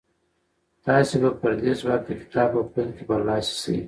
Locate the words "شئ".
3.61-3.77